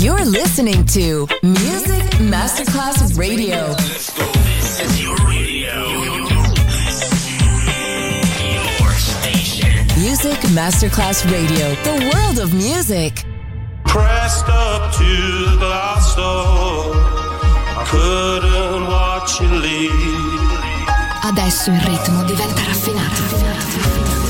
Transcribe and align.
You're 0.00 0.24
listening 0.24 0.86
to 0.96 1.28
Music 1.42 2.02
Masterclass 2.32 3.18
Radio. 3.18 3.74
This 3.74 4.80
is 4.80 5.02
your 5.02 5.14
radio. 5.28 5.74
Your 8.80 8.94
station. 8.94 9.86
Music 10.00 10.38
Masterclass 10.56 11.30
Radio, 11.30 11.74
the 11.84 12.10
world 12.14 12.38
of 12.38 12.54
music. 12.54 13.26
Pressed 13.84 14.48
up 14.48 14.90
to 14.94 15.04
the 15.04 15.56
glass 15.58 16.16
door. 16.16 16.94
I 17.76 17.84
couldn't 17.86 18.86
watch 18.86 19.38
you 19.42 19.50
leave. 19.50 20.40
Adesso 21.24 21.70
il 21.72 21.80
ritmo 21.82 22.22
diventa 22.24 22.62
raffinato. 22.64 24.29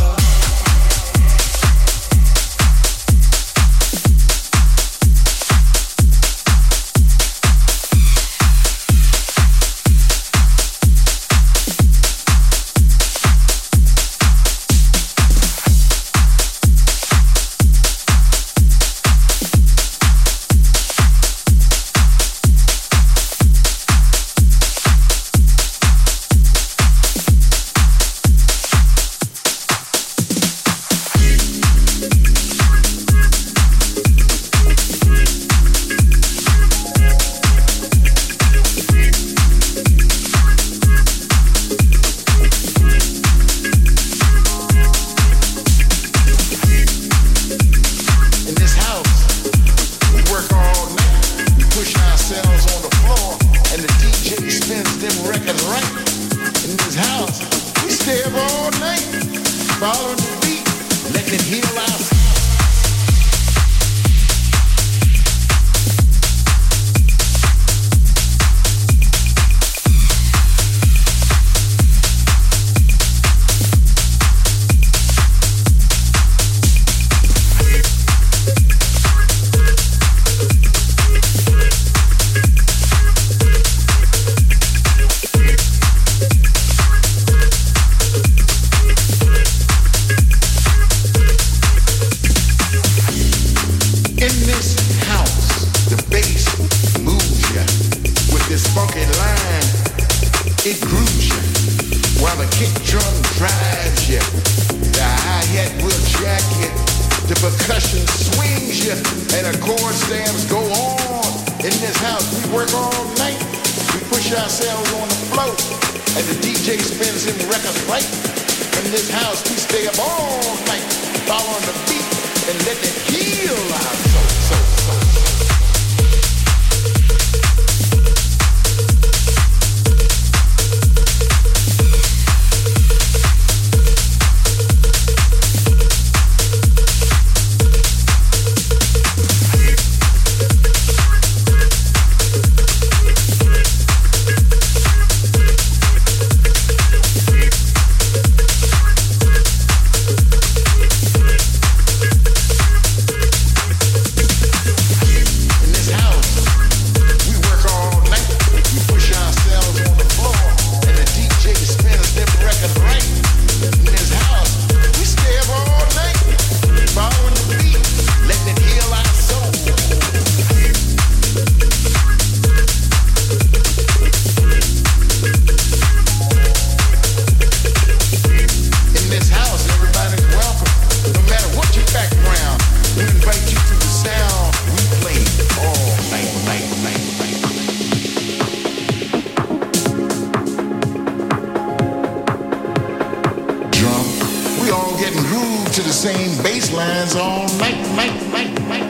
same 196.01 196.35
bass 196.41 196.73
lines 196.73 197.15
all 197.15 197.45
night, 197.59 197.77
night, 197.95 198.15
night, 198.33 198.51
night. 198.67 198.89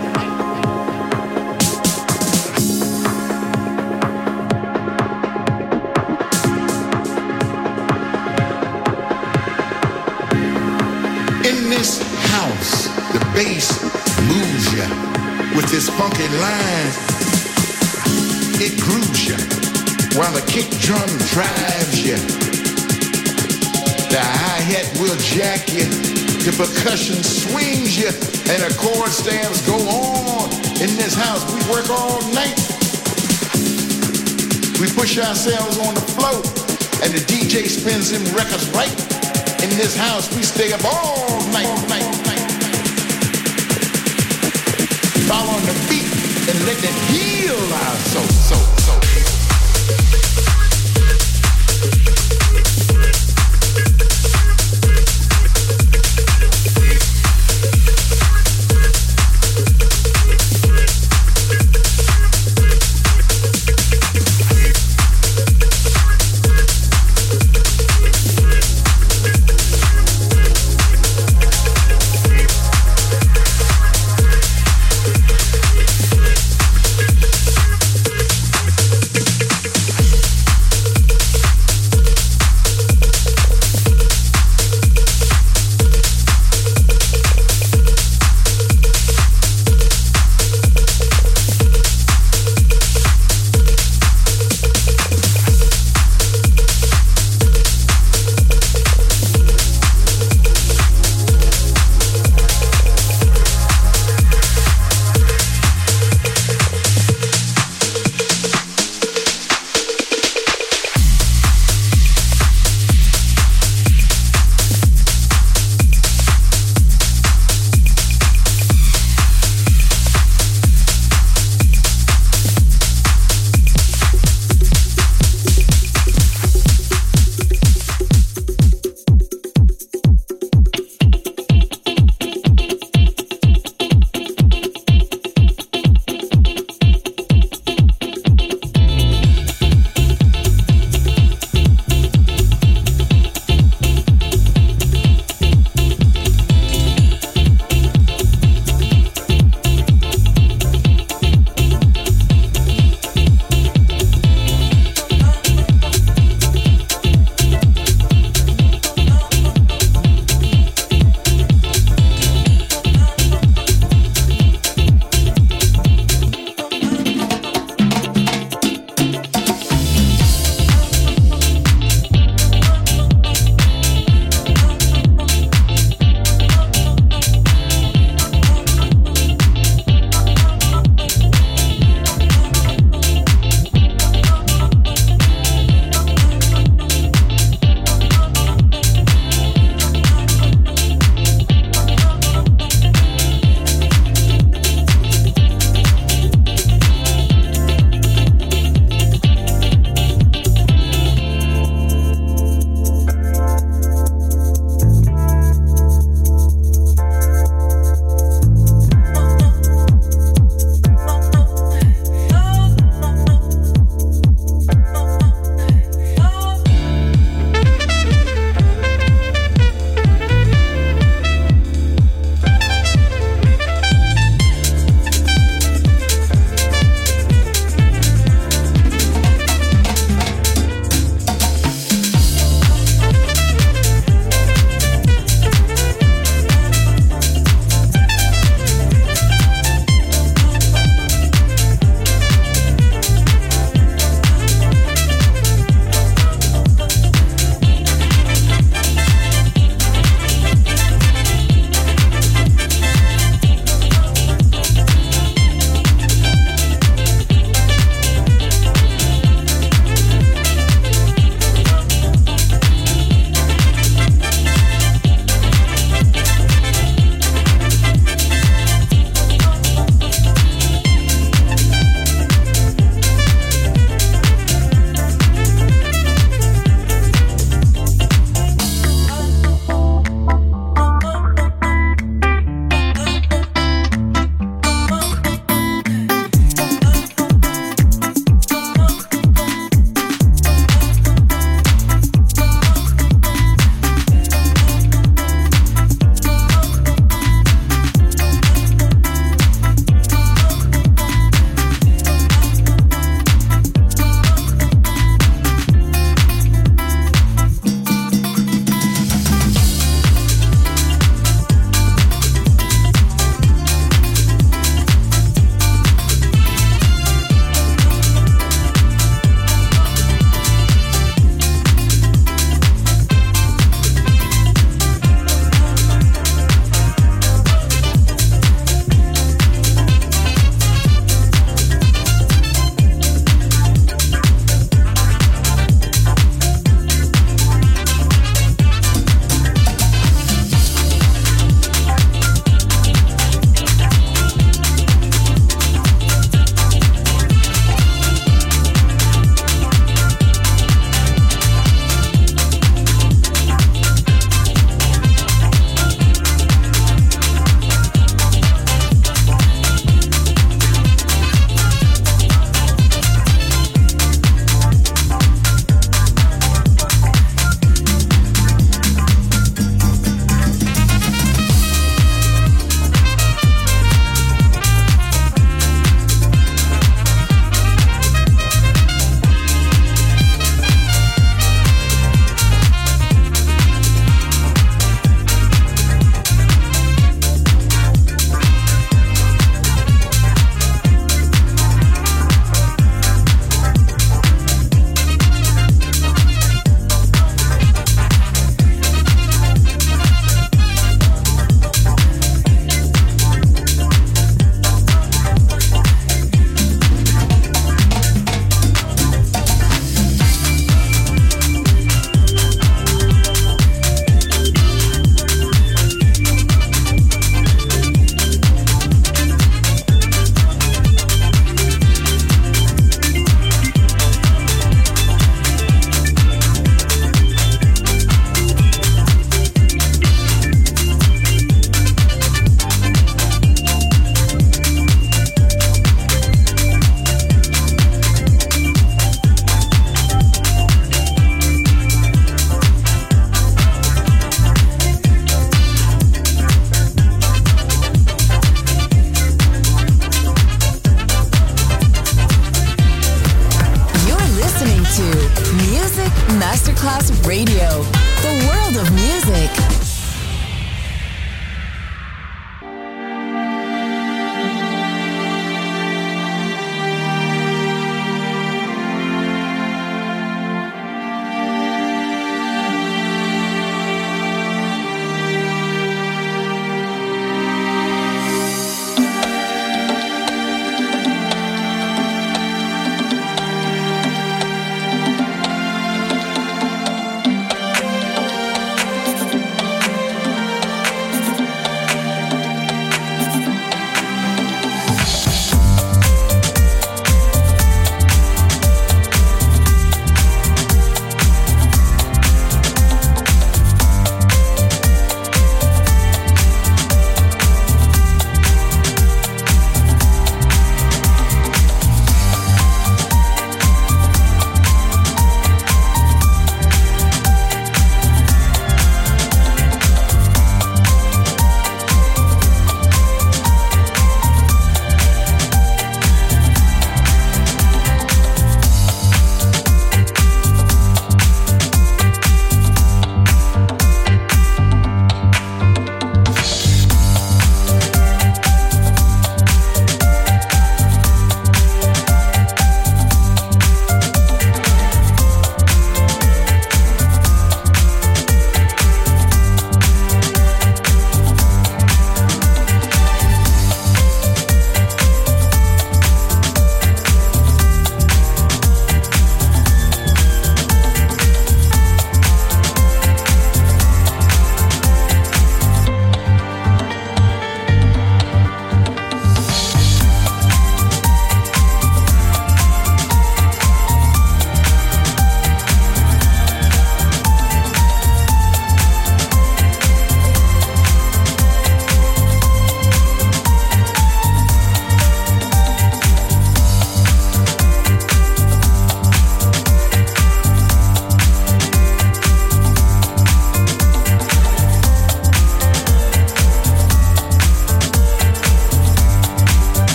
In 11.46 11.70
this 11.70 12.00
house, 12.32 12.88
the 13.12 13.20
bass 13.36 13.68
moves 14.30 14.74
ya 14.74 14.88
with 15.54 15.70
this 15.70 15.90
funky 15.90 16.30
line. 16.40 16.92
It 18.64 18.80
grooves 18.80 19.28
ya 19.28 19.36
while 20.18 20.32
the 20.32 20.46
kick 20.48 20.70
drum 20.80 21.10
drives 21.28 22.08
ya. 22.08 22.16
The 24.08 24.24
hi-hat 24.24 24.98
will 25.02 25.18
jack 25.18 25.68
ya. 25.74 26.11
The 26.42 26.52
percussion 26.58 27.22
swings 27.24 27.98
you, 27.98 28.08
and 28.50 28.60
the 28.66 28.74
chord 28.80 29.12
stabs 29.12 29.62
go 29.68 29.78
on. 29.78 30.50
In 30.82 30.90
this 30.98 31.14
house, 31.14 31.46
we 31.54 31.62
work 31.70 31.90
all 31.90 32.20
night. 32.34 32.58
We 34.82 34.90
push 34.90 35.20
ourselves 35.20 35.78
on 35.78 35.94
the 35.94 36.02
floor 36.18 36.42
and 37.04 37.14
the 37.14 37.22
DJ 37.26 37.68
spins 37.68 38.12
them 38.12 38.24
records 38.36 38.70
right. 38.72 38.92
In 39.64 39.70
this 39.78 39.96
house, 39.96 40.36
we 40.36 40.44
stay 40.44 40.74
up 40.74 40.84
all 40.84 41.40
night, 41.52 41.70
night, 41.88 42.10
night, 42.26 42.42
the 45.66 45.74
beat 45.90 46.06
and 46.50 46.66
letting 46.66 46.84
it 46.84 46.98
heal 47.12 47.56
our 47.56 47.96
soul, 48.10 48.28
soul, 48.28 48.78
soul. 48.78 49.01